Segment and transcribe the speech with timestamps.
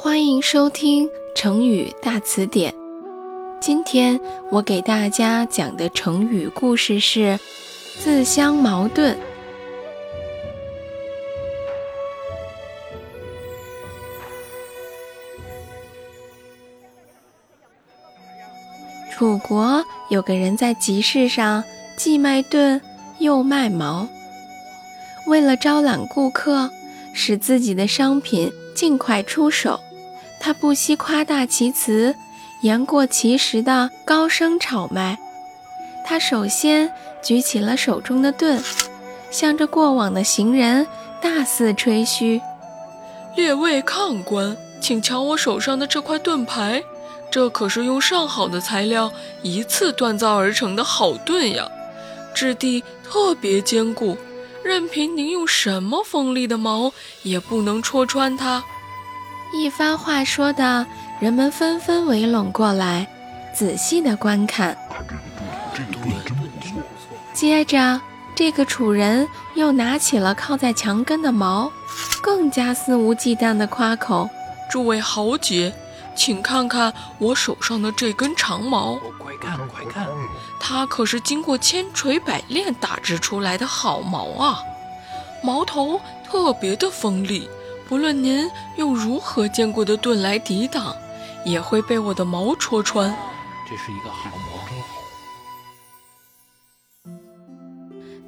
[0.00, 2.72] 欢迎收听成语大词典。
[3.60, 7.36] 今天我给大家讲的成语故事是
[7.98, 9.18] “自相矛盾”。
[19.10, 21.64] 楚国有个人在集市上
[21.96, 22.80] 既卖盾
[23.18, 24.06] 又卖矛，
[25.26, 26.70] 为了招揽顾客，
[27.12, 29.80] 使自己的商品尽快出手。
[30.40, 32.14] 他不惜夸大其词，
[32.62, 35.18] 言过其实的高声炒卖。
[36.06, 36.90] 他首先
[37.22, 38.62] 举起了手中的盾，
[39.30, 40.86] 向着过往的行人
[41.20, 42.40] 大肆吹嘘
[43.36, 46.82] ：“列位看官，请瞧我手上的这块盾牌，
[47.30, 49.12] 这可是用上好的材料
[49.42, 51.68] 一次锻造而成的好盾呀，
[52.32, 54.16] 质地特别坚固，
[54.64, 58.64] 任凭您用什么锋利的矛也不能戳穿它。”
[59.52, 60.86] 一番话说的，
[61.20, 63.06] 人们纷纷围拢过来，
[63.54, 64.76] 仔细的观看。
[67.32, 68.00] 接着，
[68.34, 71.72] 这个楚人又拿起了靠在墙根的矛，
[72.20, 74.28] 更加肆无忌惮的夸口
[74.70, 75.72] ：“诸位豪杰，
[76.14, 80.06] 请看看我手上的这根长矛，快看快看，
[80.60, 84.60] 它可是经过千锤百炼打制出来的好矛啊！
[85.42, 87.48] 矛头特别的锋利。”
[87.88, 90.94] 不论您用如何坚固的盾来抵挡，
[91.44, 93.10] 也会被我的矛戳穿。
[93.66, 94.58] 这是一个好矛。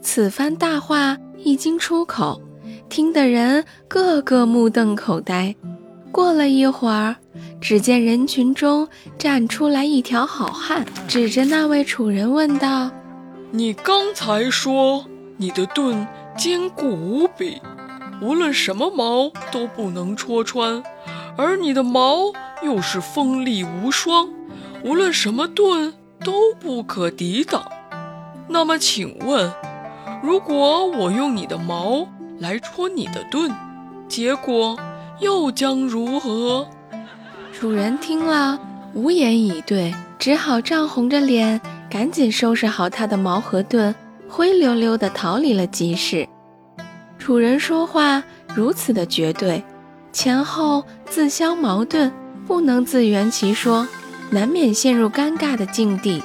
[0.02, 2.40] 此番大话一经出口，
[2.88, 5.54] 听的人个个目瞪口呆。
[6.10, 7.14] 过了一会儿，
[7.60, 12.90] 只见人群中站出来一条好汉，指着那位楚人问道
[13.52, 15.04] ：“你刚才说
[15.36, 17.60] 你的盾坚固无比？”
[18.22, 20.82] 无论什么矛都不能戳穿，
[21.36, 24.28] 而你的矛又是锋利无双，
[24.84, 27.64] 无论什么盾都不可抵挡。
[28.46, 29.50] 那么，请问，
[30.22, 32.06] 如果我用你的矛
[32.38, 33.50] 来戳你的盾，
[34.06, 34.78] 结果
[35.20, 36.66] 又将如何？
[37.58, 38.58] 主人听了
[38.92, 43.94] 无言以对，只好涨红着脸，赶紧收拾好他的矛和盾，
[44.28, 46.28] 灰溜溜地逃离了集市。
[47.20, 49.62] 楚人说话如此的绝对，
[50.10, 52.10] 前后自相矛盾，
[52.46, 53.86] 不能自圆其说，
[54.30, 56.22] 难免陷入尴尬的境地。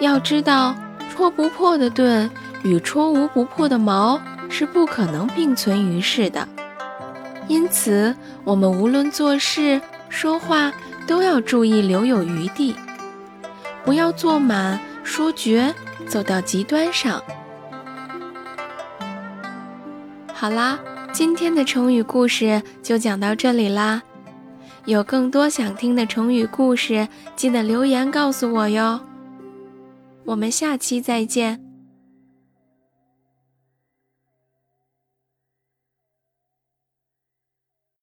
[0.00, 0.74] 要知道，
[1.10, 2.30] 戳不破的盾
[2.62, 6.46] 与戳无不破的矛是不可能并存于世的。
[7.48, 8.14] 因此，
[8.44, 10.70] 我们无论做事说话，
[11.06, 12.76] 都要注意留有余地，
[13.82, 15.74] 不要做满说绝，
[16.06, 17.20] 走到极端上。
[20.40, 20.78] 好啦，
[21.12, 24.00] 今天的成语故事就讲到这里啦。
[24.84, 29.00] 有更多想听的成语故事，记得留言告诉我哟。
[30.24, 31.67] 我们下期再见。